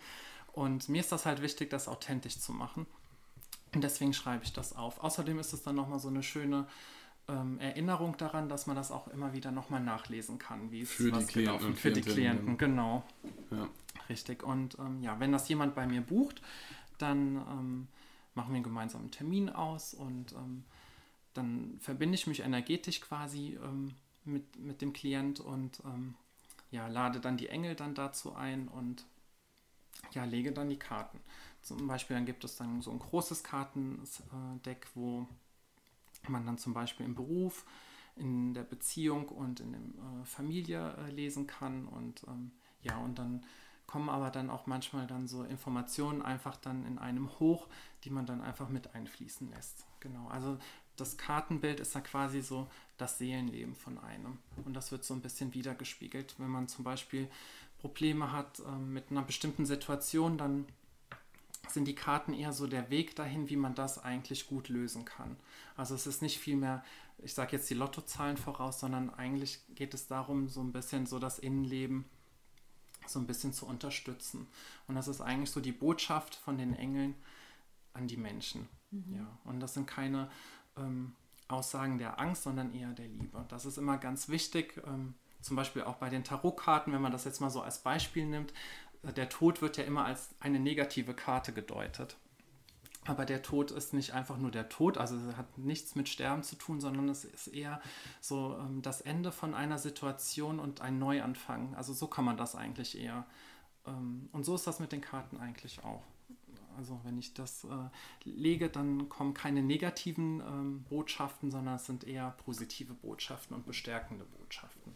[0.53, 2.87] Und mir ist das halt wichtig, das authentisch zu machen.
[3.75, 5.03] Und deswegen schreibe ich das auf.
[5.03, 6.67] Außerdem ist es dann nochmal so eine schöne
[7.29, 11.05] ähm, Erinnerung daran, dass man das auch immer wieder nochmal nachlesen kann, wie es Für
[11.05, 12.57] die was Klienten gelaufen Für die Klientinnen.
[12.57, 13.05] Klienten, genau.
[13.51, 13.69] Ja.
[14.09, 14.43] Richtig.
[14.43, 16.43] Und ähm, ja, wenn das jemand bei mir bucht,
[16.99, 17.89] dann ähm,
[18.35, 20.65] machen wir einen gemeinsamen Termin aus und ähm,
[21.35, 26.15] dann verbinde ich mich energetisch quasi ähm, mit, mit dem Klient und ähm,
[26.71, 29.05] ja, lade dann die Engel dann dazu ein und
[30.13, 31.21] ja, lege dann die Karten.
[31.63, 35.29] Zum Beispiel dann gibt es dann so ein großes Kartendeck, wo
[36.31, 37.65] man dann zum Beispiel im Beruf,
[38.17, 43.19] in der Beziehung und in der äh, Familie äh, lesen kann und ähm, ja, und
[43.19, 43.45] dann
[43.87, 47.69] kommen aber dann auch manchmal dann so Informationen einfach dann in einem hoch,
[48.05, 49.87] die man dann einfach mit einfließen lässt.
[50.01, 50.59] Genau, also
[50.97, 54.39] das Kartenbild ist da quasi so das Seelenleben von einem.
[54.65, 56.35] Und das wird so ein bisschen wiedergespiegelt.
[56.39, 57.29] Wenn man zum Beispiel
[57.81, 60.67] Probleme hat ähm, mit einer bestimmten Situation, dann
[61.69, 65.37] sind die Karten eher so der Weg dahin, wie man das eigentlich gut lösen kann.
[65.77, 66.85] Also es ist nicht viel mehr,
[67.19, 71.19] ich sage jetzt die Lottozahlen voraus, sondern eigentlich geht es darum, so ein bisschen so
[71.19, 72.05] das Innenleben
[73.07, 74.47] so ein bisschen zu unterstützen.
[74.87, 77.15] Und das ist eigentlich so die Botschaft von den Engeln
[77.95, 78.69] an die Menschen.
[78.91, 79.17] Mhm.
[79.17, 80.31] Ja, und das sind keine
[80.77, 81.15] ähm,
[81.49, 83.45] Aussagen der Angst, sondern eher der Liebe.
[83.49, 84.81] Das ist immer ganz wichtig.
[84.87, 88.27] Ähm, zum Beispiel auch bei den Tarotkarten, wenn man das jetzt mal so als Beispiel
[88.27, 88.53] nimmt,
[89.03, 92.17] der Tod wird ja immer als eine negative Karte gedeutet.
[93.05, 96.55] Aber der Tod ist nicht einfach nur der Tod, also hat nichts mit Sterben zu
[96.55, 97.81] tun, sondern es ist eher
[98.21, 101.75] so ähm, das Ende von einer Situation und ein Neuanfang.
[101.75, 103.27] Also so kann man das eigentlich eher.
[103.87, 106.05] Ähm, und so ist das mit den Karten eigentlich auch.
[106.77, 107.69] Also wenn ich das äh,
[108.25, 114.25] lege, dann kommen keine negativen ähm, Botschaften, sondern es sind eher positive Botschaften und bestärkende
[114.25, 114.92] Botschaften.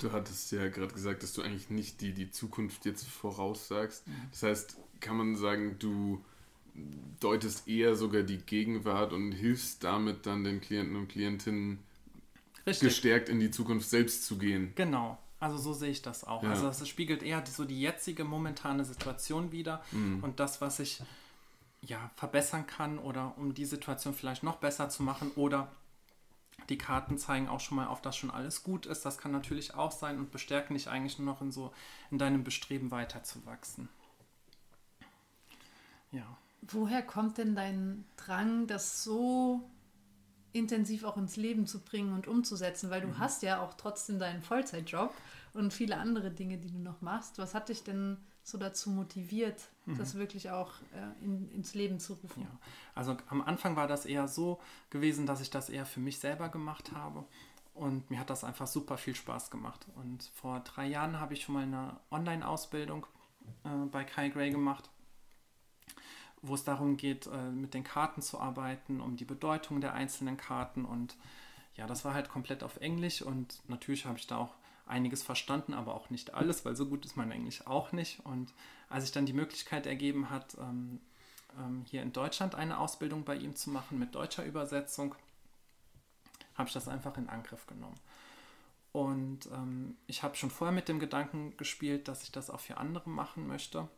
[0.00, 4.06] Du hattest ja gerade gesagt, dass du eigentlich nicht die, die Zukunft jetzt voraussagst.
[4.06, 4.12] Mhm.
[4.30, 6.24] Das heißt, kann man sagen, du
[7.20, 11.80] deutest eher sogar die Gegenwart und hilfst damit dann den Klienten und Klientinnen
[12.66, 12.88] Richtig.
[12.88, 14.72] gestärkt in die Zukunft selbst zu gehen.
[14.74, 15.18] Genau.
[15.38, 16.42] Also so sehe ich das auch.
[16.42, 16.50] Ja.
[16.50, 20.22] Also es spiegelt eher so die jetzige momentane Situation wieder mhm.
[20.22, 21.02] und das, was ich
[21.82, 25.72] ja verbessern kann oder um die Situation vielleicht noch besser zu machen oder
[26.70, 29.04] die Karten zeigen auch schon mal auf, dass schon alles gut ist.
[29.04, 31.72] Das kann natürlich auch sein und bestärken dich eigentlich nur noch in so
[32.10, 33.88] in deinem Bestreben weiterzuwachsen.
[36.12, 36.38] Ja.
[36.62, 39.68] Woher kommt denn dein Drang, das so
[40.52, 42.90] intensiv auch ins Leben zu bringen und umzusetzen?
[42.90, 43.18] Weil du mhm.
[43.18, 45.12] hast ja auch trotzdem deinen Vollzeitjob
[45.54, 47.38] und viele andere Dinge, die du noch machst.
[47.38, 49.98] Was hat dich denn so dazu motiviert, mhm.
[49.98, 52.42] das wirklich auch äh, in, ins Leben zu rufen?
[52.42, 52.58] Ja.
[52.94, 56.48] Also am Anfang war das eher so gewesen, dass ich das eher für mich selber
[56.48, 57.24] gemacht habe.
[57.74, 59.86] Und mir hat das einfach super viel Spaß gemacht.
[59.94, 63.06] Und vor drei Jahren habe ich schon mal eine Online-Ausbildung
[63.64, 64.90] äh, bei Kai Gray gemacht
[66.42, 70.36] wo es darum geht, äh, mit den Karten zu arbeiten, um die Bedeutung der einzelnen
[70.36, 70.84] Karten.
[70.84, 71.16] Und
[71.74, 74.54] ja, das war halt komplett auf Englisch und natürlich habe ich da auch
[74.90, 78.24] einiges verstanden, aber auch nicht alles, weil so gut ist mein Englisch auch nicht.
[78.24, 78.52] Und
[78.88, 81.00] als sich dann die Möglichkeit ergeben hat, ähm,
[81.58, 85.14] ähm, hier in Deutschland eine Ausbildung bei ihm zu machen mit deutscher Übersetzung,
[86.54, 87.98] habe ich das einfach in Angriff genommen.
[88.92, 92.76] Und ähm, ich habe schon vorher mit dem Gedanken gespielt, dass ich das auch für
[92.76, 93.88] andere machen möchte.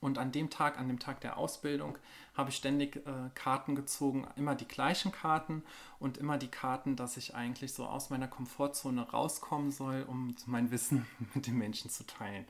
[0.00, 1.98] Und an dem Tag, an dem Tag der Ausbildung,
[2.34, 5.64] habe ich ständig äh, Karten gezogen, immer die gleichen Karten
[5.98, 10.70] und immer die Karten, dass ich eigentlich so aus meiner Komfortzone rauskommen soll, um mein
[10.70, 12.46] Wissen mit den Menschen zu teilen.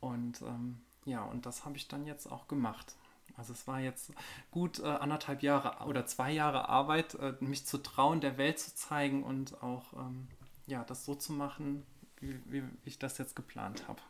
[0.00, 2.94] Und ähm, ja, und das habe ich dann jetzt auch gemacht.
[3.36, 4.12] Also es war jetzt
[4.50, 8.74] gut äh, anderthalb Jahre oder zwei Jahre Arbeit, äh, mich zu trauen, der Welt zu
[8.74, 10.28] zeigen und auch ähm,
[10.66, 11.84] ja, das so zu machen,
[12.20, 14.00] wie, wie ich das jetzt geplant habe.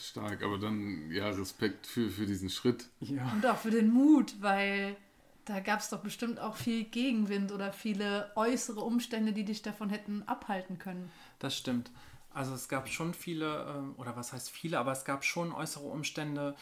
[0.00, 2.88] Stark, aber dann ja, Respekt für, für diesen Schritt.
[3.00, 3.30] Ja.
[3.32, 4.96] Und auch für den Mut, weil
[5.44, 9.90] da gab es doch bestimmt auch viel Gegenwind oder viele äußere Umstände, die dich davon
[9.90, 11.10] hätten abhalten können.
[11.38, 11.90] Das stimmt.
[12.32, 15.84] Also es gab schon viele, ähm, oder was heißt viele, aber es gab schon äußere
[15.84, 16.56] Umstände,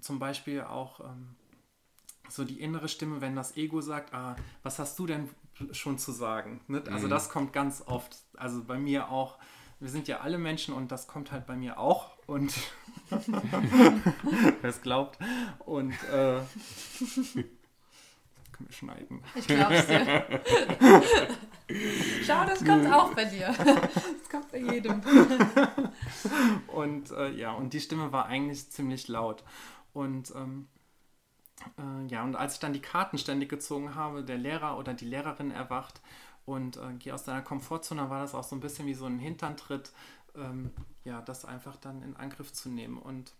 [0.00, 1.36] zum Beispiel auch ähm,
[2.28, 5.28] so die innere Stimme, wenn das Ego sagt, ah, was hast du denn
[5.72, 6.60] schon zu sagen?
[6.90, 7.10] Also mhm.
[7.10, 9.38] das kommt ganz oft, also bei mir auch,
[9.80, 12.54] wir sind ja alle Menschen und das kommt halt bei mir auch und
[13.10, 15.18] wer es glaubt.
[15.64, 16.40] Und äh,
[18.52, 19.22] können wir schneiden.
[19.34, 20.42] Ich glaub's dir.
[22.24, 23.48] Schau, das kommt auch bei dir.
[23.48, 25.02] Das kommt bei jedem.
[26.68, 29.44] Und äh, ja, und die Stimme war eigentlich ziemlich laut.
[29.92, 30.68] Und ähm,
[31.78, 35.04] äh, ja, und als ich dann die Karten ständig gezogen habe, der Lehrer oder die
[35.04, 36.00] Lehrerin erwacht
[36.46, 39.18] und äh, geh aus deiner Komfortzone, war das auch so ein bisschen wie so ein
[39.18, 39.92] Hinterntritt
[40.36, 40.70] ähm,
[41.04, 42.98] ja, das einfach dann in Angriff zu nehmen.
[42.98, 43.34] Und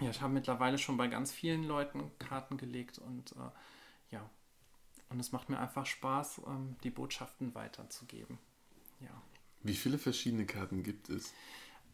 [0.00, 3.50] ja, ich habe mittlerweile schon bei ganz vielen Leuten Karten gelegt und äh,
[4.10, 4.28] ja,
[5.10, 8.38] und es macht mir einfach Spaß, ähm, die Botschaften weiterzugeben.
[9.00, 9.22] Ja.
[9.62, 11.32] Wie viele verschiedene Karten gibt es?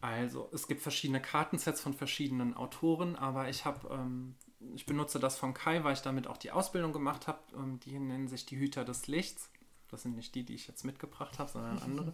[0.01, 4.35] Also, es gibt verschiedene Kartensets von verschiedenen Autoren, aber ich habe, ähm,
[4.75, 7.39] ich benutze das von Kai, weil ich damit auch die Ausbildung gemacht habe.
[7.55, 9.49] Ähm, die nennen sich die Hüter des Lichts.
[9.89, 12.13] Das sind nicht die, die ich jetzt mitgebracht habe, sondern andere.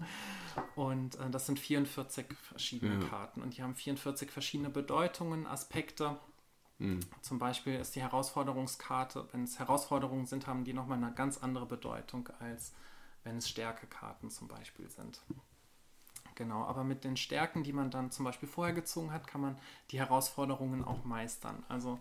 [0.75, 3.09] Und äh, das sind 44 verschiedene ja.
[3.09, 3.41] Karten.
[3.41, 6.17] Und die haben 44 verschiedene Bedeutungen, Aspekte.
[6.79, 6.99] Mhm.
[7.21, 11.65] Zum Beispiel ist die Herausforderungskarte, wenn es Herausforderungen sind, haben die nochmal eine ganz andere
[11.65, 12.73] Bedeutung, als
[13.23, 15.21] wenn es Stärkekarten zum Beispiel sind.
[16.35, 19.59] Genau, aber mit den Stärken, die man dann zum Beispiel vorher gezogen hat, kann man
[19.91, 21.63] die Herausforderungen auch meistern.
[21.67, 21.99] Also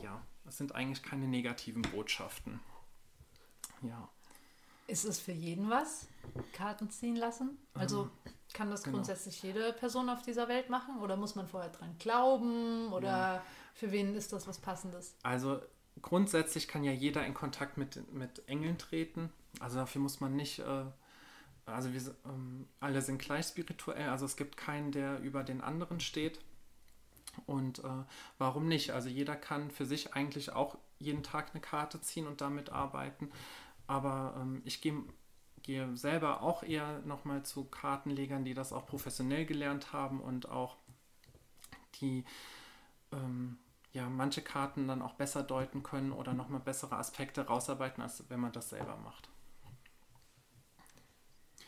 [0.00, 2.60] ja, es sind eigentlich keine negativen Botschaften.
[3.82, 4.08] Ja.
[4.90, 6.08] Ist es für jeden was?
[6.52, 7.58] Karten ziehen lassen?
[7.74, 8.96] Also ähm, kann das genau.
[8.96, 13.08] grundsätzlich jede Person auf dieser Welt machen oder muss man vorher dran glauben oder?
[13.08, 13.42] Ja.
[13.74, 15.14] für wen ist das was Passendes?
[15.22, 15.60] Also
[16.02, 19.32] grundsätzlich kann ja jeder in Kontakt mit, mit Engeln treten.
[19.60, 20.84] Also dafür muss man nicht, äh,
[21.66, 26.00] also wir ähm, alle sind gleich spirituell, also es gibt keinen, der über den anderen
[26.00, 26.40] steht.
[27.46, 28.04] Und äh,
[28.38, 28.90] warum nicht?
[28.90, 33.30] Also jeder kann für sich eigentlich auch jeden Tag eine Karte ziehen und damit arbeiten.
[33.90, 35.02] Aber ähm, ich gehe
[35.64, 40.76] gehe selber auch eher nochmal zu Kartenlegern, die das auch professionell gelernt haben und auch
[42.00, 42.24] die
[43.12, 43.58] ähm,
[43.92, 48.38] ja, manche Karten dann auch besser deuten können oder nochmal bessere Aspekte rausarbeiten, als wenn
[48.38, 49.28] man das selber macht.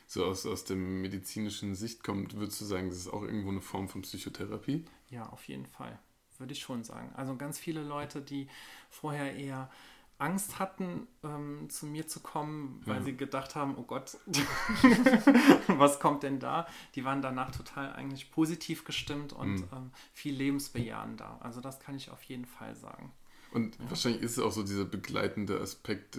[0.07, 3.61] So aus, aus der medizinischen Sicht kommt, würdest du sagen, das ist auch irgendwo eine
[3.61, 4.85] Form von Psychotherapie?
[5.11, 5.99] Ja, auf jeden Fall,
[6.39, 7.13] würde ich schon sagen.
[7.17, 8.49] Also ganz viele Leute, die
[8.91, 9.69] vorher eher
[10.23, 13.03] Angst hatten, ähm, zu mir zu kommen, weil ja.
[13.03, 14.17] sie gedacht haben, oh Gott,
[15.67, 16.67] was kommt denn da?
[16.95, 19.69] Die waren danach total eigentlich positiv gestimmt und mhm.
[19.73, 21.39] ähm, viel lebensbejahender.
[21.41, 23.13] Also das kann ich auf jeden Fall sagen.
[23.51, 23.91] Und ja.
[23.91, 26.19] wahrscheinlich ist es auch so dieser begleitende Aspekt,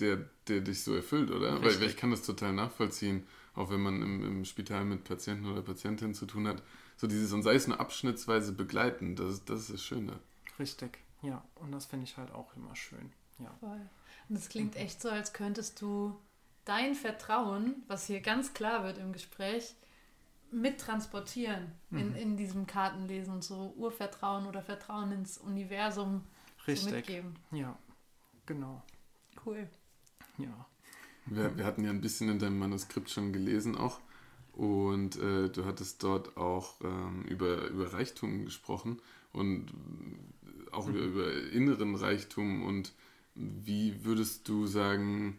[0.00, 1.62] der, der dich so erfüllt, oder?
[1.62, 5.46] Weil, weil, ich kann das total nachvollziehen, auch wenn man im, im Spital mit Patienten
[5.46, 6.62] oder Patientinnen zu tun hat.
[6.96, 10.18] So dieses, und sei es nur abschnittsweise begleiten, das, das ist das Schöne.
[10.58, 11.44] Richtig, ja.
[11.56, 13.12] Und das finde ich halt auch immer schön.
[13.42, 13.54] Ja.
[13.60, 13.80] Voll.
[14.28, 16.16] Und es klingt echt so, als könntest du
[16.64, 19.74] dein Vertrauen, was hier ganz klar wird im Gespräch,
[20.50, 21.98] mittransportieren mhm.
[21.98, 26.22] in, in diesem Kartenlesen und so Urvertrauen oder Vertrauen ins Universum
[26.66, 26.90] Richtig.
[26.90, 27.36] So mitgeben.
[27.50, 27.78] Ja,
[28.46, 28.82] genau.
[29.44, 29.68] Cool.
[30.38, 30.66] Ja.
[31.26, 34.00] Wir, wir hatten ja ein bisschen in deinem Manuskript schon gelesen auch.
[34.52, 39.00] Und äh, du hattest dort auch ähm, über, über Reichtum gesprochen
[39.32, 39.72] und
[40.72, 40.94] auch mhm.
[40.94, 42.92] über, über inneren Reichtum und
[43.34, 45.38] wie würdest du sagen,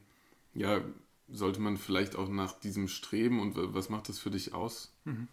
[0.53, 0.81] ja,
[1.27, 4.91] sollte man vielleicht auch nach diesem streben und was macht das für dich aus?
[5.05, 5.27] Mhm.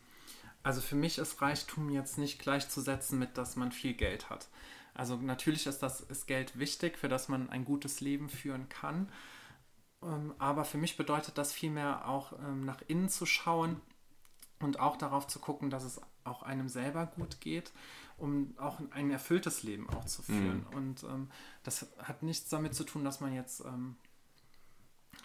[0.63, 4.49] Also für mich ist Reichtum jetzt nicht gleichzusetzen mit, dass man viel Geld hat.
[4.95, 9.11] Also natürlich ist das ist Geld wichtig, für das man ein gutes Leben führen kann.
[10.03, 13.81] Ähm, aber für mich bedeutet das vielmehr auch ähm, nach innen zu schauen
[14.59, 17.73] und auch darauf zu gucken, dass es auch einem selber gut geht
[18.21, 20.67] um auch ein erfülltes Leben auch zu führen.
[20.71, 20.77] Mhm.
[20.77, 21.31] Und ähm,
[21.63, 23.97] das hat nichts damit zu tun, dass man jetzt ähm,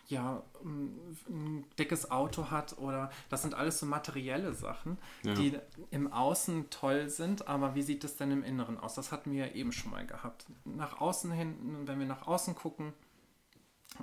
[0.07, 5.33] ja ein dickes Auto hat oder das sind alles so materielle Sachen, ja.
[5.33, 5.57] die
[5.91, 8.95] im Außen toll sind, aber wie sieht es denn im Inneren aus?
[8.95, 10.45] Das hatten wir ja eben schon mal gehabt.
[10.63, 12.93] Nach außen hin, wenn wir nach außen gucken,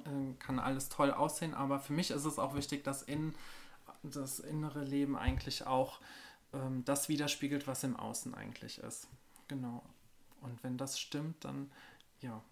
[0.04, 3.34] äh, kann alles toll aussehen, aber für mich ist es auch wichtig, dass in
[4.02, 6.00] das innere Leben eigentlich auch
[6.52, 9.08] ähm, das widerspiegelt, was im Außen eigentlich ist.
[9.48, 9.82] Genau.
[10.40, 11.70] Und wenn das stimmt, dann
[12.20, 12.42] ja.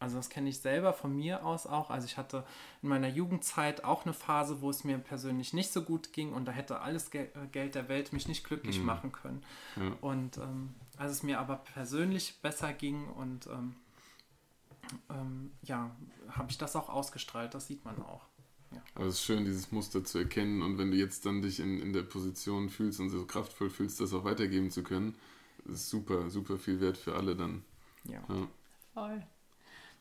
[0.00, 1.90] Also das kenne ich selber von mir aus auch.
[1.90, 2.44] Also ich hatte
[2.82, 6.44] in meiner Jugendzeit auch eine Phase, wo es mir persönlich nicht so gut ging und
[6.44, 8.86] da hätte alles Gel äh, Geld der Welt mich nicht glücklich mhm.
[8.86, 9.44] machen können.
[9.74, 9.92] Ja.
[10.00, 13.74] Und ähm, als es mir aber persönlich besser ging und ähm,
[15.10, 15.90] ähm, ja,
[16.30, 18.27] habe ich das auch ausgestrahlt, das sieht man auch.
[18.70, 18.82] Ja.
[18.94, 21.80] Aber es ist schön, dieses Muster zu erkennen und wenn du jetzt dann dich in,
[21.80, 25.14] in der Position fühlst und so kraftvoll fühlst, das auch weitergeben zu können,
[25.64, 27.64] ist super, super viel wert für alle dann.
[28.04, 28.22] Ja.
[28.28, 28.48] ja.
[28.94, 29.22] Voll.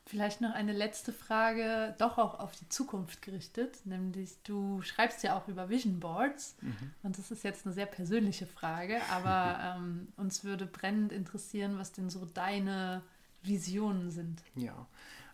[0.08, 5.38] Vielleicht noch eine letzte Frage, doch auch auf die Zukunft gerichtet, nämlich du schreibst ja
[5.38, 6.93] auch über Vision Boards mhm.
[7.03, 11.91] und das ist jetzt eine sehr persönliche Frage, aber ähm, uns würde brennend interessieren, was
[11.91, 13.01] denn so deine
[13.43, 14.41] Visionen sind.
[14.56, 14.88] Ja,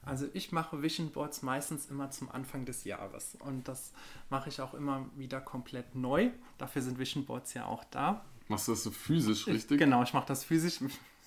[0.05, 3.93] also ich mache Vision Boards meistens immer zum Anfang des Jahres und das
[4.29, 6.29] mache ich auch immer wieder komplett neu.
[6.57, 8.25] Dafür sind Vision Boards ja auch da.
[8.47, 9.79] Machst du das so physisch, richtig?
[9.79, 10.79] genau, ich mache das physisch.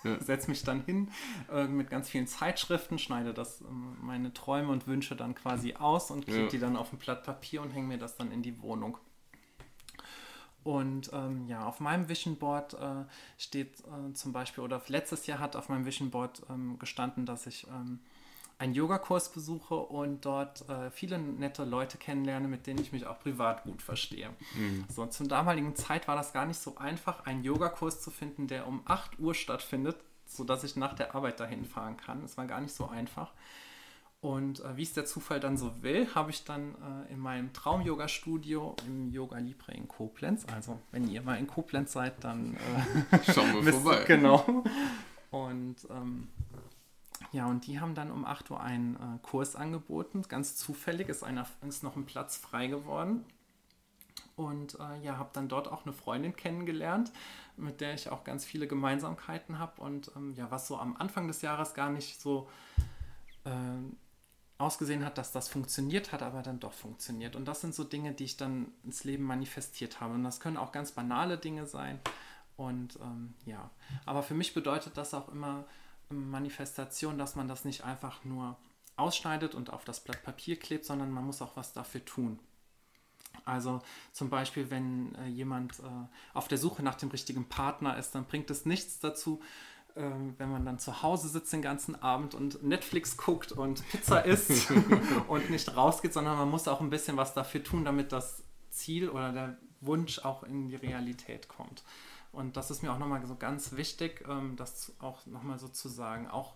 [0.04, 0.20] Ja.
[0.20, 1.08] Setze mich dann hin
[1.50, 3.64] äh, mit ganz vielen Zeitschriften, schneide das äh,
[4.02, 6.48] meine Träume und Wünsche dann quasi aus und klebe ja.
[6.48, 8.98] die dann auf ein Blatt Papier und hänge mir das dann in die Wohnung.
[10.62, 13.04] Und ähm, ja, auf meinem Vision Board äh,
[13.38, 17.46] steht äh, zum Beispiel, oder letztes Jahr hat auf meinem Vision Board ähm, gestanden, dass
[17.46, 18.00] ich ähm,
[18.58, 23.20] einen Yogakurs besuche und dort äh, viele nette Leute kennenlerne, mit denen ich mich auch
[23.20, 24.30] privat gut verstehe.
[24.54, 24.84] Mhm.
[24.88, 28.66] So, zur damaligen Zeit war das gar nicht so einfach, einen Yogakurs zu finden, der
[28.66, 32.24] um 8 Uhr stattfindet, sodass ich nach der Arbeit dahin fahren kann.
[32.24, 33.32] Es war gar nicht so einfach.
[34.22, 37.52] Und äh, wie es der Zufall dann so will, habe ich dann äh, in meinem
[37.52, 43.32] Traum-Yoga-Studio im Yoga Libre in Koblenz, also wenn ihr mal in Koblenz seid, dann äh,
[43.32, 44.04] schauen wir vorbei.
[44.06, 44.64] Genau.
[45.30, 46.28] Und ähm,
[47.32, 50.22] ja, und die haben dann um 8 Uhr einen äh, Kurs angeboten.
[50.28, 53.24] Ganz zufällig ist, einer, ist noch ein Platz frei geworden.
[54.36, 57.10] Und äh, ja, habe dann dort auch eine Freundin kennengelernt,
[57.56, 59.80] mit der ich auch ganz viele Gemeinsamkeiten habe.
[59.80, 62.48] Und ähm, ja, was so am Anfang des Jahres gar nicht so
[63.44, 63.50] äh,
[64.58, 67.34] ausgesehen hat, dass das funktioniert hat, aber dann doch funktioniert.
[67.34, 70.14] Und das sind so Dinge, die ich dann ins Leben manifestiert habe.
[70.14, 71.98] Und das können auch ganz banale Dinge sein.
[72.56, 73.70] Und ähm, ja,
[74.04, 75.64] aber für mich bedeutet das auch immer
[76.08, 78.56] Manifestation, dass man das nicht einfach nur
[78.96, 82.38] ausschneidet und auf das Blatt Papier klebt, sondern man muss auch was dafür tun.
[83.44, 85.82] Also zum Beispiel, wenn äh, jemand äh,
[86.32, 89.40] auf der Suche nach dem richtigen Partner ist, dann bringt es nichts dazu,
[89.94, 90.02] äh,
[90.38, 94.70] wenn man dann zu Hause sitzt den ganzen Abend und Netflix guckt und Pizza isst
[95.28, 99.08] und nicht rausgeht, sondern man muss auch ein bisschen was dafür tun, damit das Ziel
[99.08, 101.82] oder der Wunsch auch in die Realität kommt.
[102.32, 105.88] Und das ist mir auch nochmal so ganz wichtig, ähm, das auch nochmal so zu
[105.88, 106.28] sagen.
[106.28, 106.54] Auch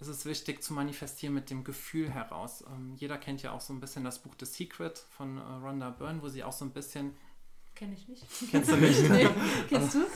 [0.00, 2.64] ist es wichtig zu manifestieren mit dem Gefühl heraus.
[2.66, 5.90] Ähm, jeder kennt ja auch so ein bisschen das Buch The Secret von äh, Rhonda
[5.90, 7.14] Byrne, wo sie auch so ein bisschen.
[7.74, 8.24] Kenne ich nicht.
[8.50, 9.08] Kennst du nicht?
[9.10, 9.28] nee.
[9.68, 10.10] Kennst du es?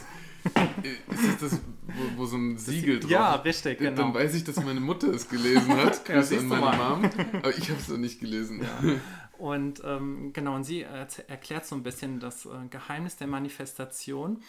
[0.84, 3.44] Ist das das, wo, wo so ein Siegel drauf Ja, ist?
[3.44, 4.14] richtig, Dann genau.
[4.14, 6.02] weiß ich, dass meine Mutter es gelesen hat.
[6.08, 6.76] Ja, Grüße siehst an meine.
[6.76, 7.10] Mom.
[7.38, 8.62] Aber ich habe es noch nicht gelesen.
[8.62, 8.94] Ja.
[9.38, 14.42] Und ähm, genau, und sie erklärt so ein bisschen das äh, Geheimnis der Manifestation.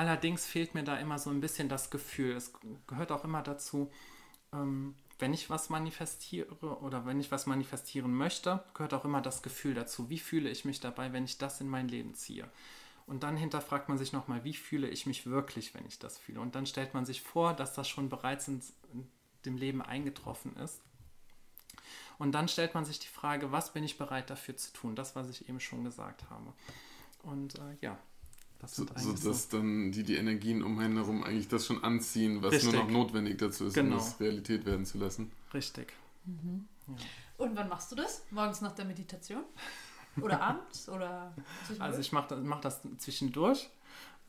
[0.00, 2.34] Allerdings fehlt mir da immer so ein bisschen das Gefühl.
[2.34, 2.54] Es
[2.86, 3.90] gehört auch immer dazu,
[4.50, 6.48] ähm, wenn ich was manifestiere
[6.80, 10.08] oder wenn ich was manifestieren möchte, gehört auch immer das Gefühl dazu.
[10.08, 12.50] Wie fühle ich mich dabei, wenn ich das in mein Leben ziehe?
[13.06, 16.40] Und dann hinterfragt man sich nochmal, wie fühle ich mich wirklich, wenn ich das fühle?
[16.40, 18.62] Und dann stellt man sich vor, dass das schon bereits in,
[19.44, 20.80] dem Leben eingetroffen ist.
[22.16, 24.96] Und dann stellt man sich die Frage, was bin ich bereit dafür zu tun?
[24.96, 26.54] Das, was ich eben schon gesagt habe.
[27.22, 27.98] Und äh, ja,
[28.60, 32.42] das So, so dass dann die, die Energien um einen herum eigentlich das schon anziehen,
[32.42, 32.72] was Richtig.
[32.72, 33.96] nur noch notwendig dazu ist, Genau.
[33.96, 35.30] um das Realität werden zu lassen.
[35.54, 35.92] richtig.
[37.38, 38.22] Und wann machst du das?
[38.30, 39.42] Morgens nach der Meditation?
[40.20, 40.88] Oder abends?
[40.88, 41.32] Oder?
[41.78, 43.70] Also ich mache das, mach das zwischendurch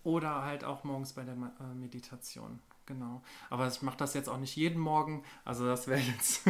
[0.04, 2.60] oder halt auch morgens bei der äh, Meditation.
[2.86, 3.22] Genau.
[3.50, 5.24] Aber ich mache das jetzt auch nicht jeden Morgen.
[5.46, 6.41] Also das wäre jetzt.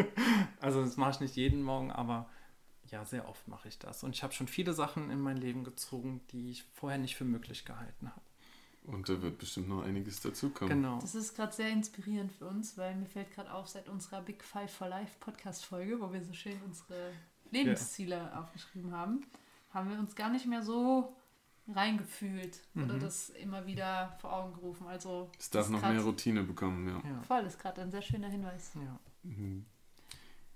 [0.60, 2.28] also das mache ich nicht jeden Morgen, aber
[2.92, 4.04] ja, sehr oft mache ich das.
[4.04, 7.24] Und ich habe schon viele Sachen in mein Leben gezogen, die ich vorher nicht für
[7.24, 8.20] möglich gehalten habe.
[8.84, 10.82] Und da wird bestimmt noch einiges dazukommen.
[10.82, 10.98] Genau.
[11.00, 14.42] Das ist gerade sehr inspirierend für uns, weil mir fällt gerade auf, seit unserer Big
[14.44, 17.12] Five for Life Podcast-Folge, wo wir so schön unsere
[17.50, 19.24] Lebensziele aufgeschrieben haben,
[19.70, 21.14] haben wir uns gar nicht mehr so
[21.68, 23.00] reingefühlt oder Mhm.
[23.00, 24.86] das immer wieder vor Augen gerufen.
[24.88, 27.08] Also Es darf noch grad- mehr Routine bekommen, ja.
[27.08, 27.22] Ja.
[27.22, 28.72] Voll, ist gerade ein sehr schöner Hinweis.
[28.74, 28.98] ja.
[29.22, 29.64] Mhm.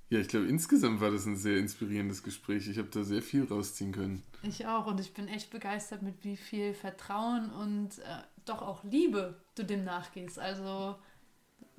[0.09, 2.69] Ja, ich glaube, insgesamt war das ein sehr inspirierendes Gespräch.
[2.69, 4.23] Ich habe da sehr viel rausziehen können.
[4.43, 8.85] Ich auch und ich bin echt begeistert, mit wie viel Vertrauen und äh, doch auch
[8.85, 10.39] Liebe du dem nachgehst.
[10.39, 10.97] Also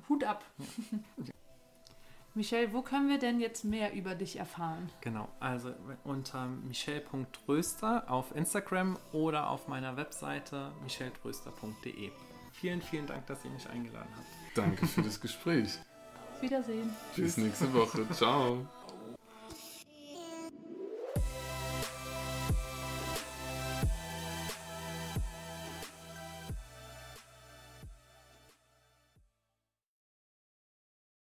[0.10, 0.44] Hut ab.
[2.36, 4.92] Michelle, wo können wir denn jetzt mehr über dich erfahren?
[5.02, 12.12] Genau, also unter michelle.tröster auf Instagram oder auf meiner Webseite michelletröster.de.
[12.52, 14.28] Vielen, vielen Dank, dass ihr mich eingeladen habt.
[14.56, 15.80] Danke für das Gespräch.
[16.42, 16.90] Wiedersehen.
[17.16, 18.06] Bis nächste Woche.
[18.14, 18.66] Ciao.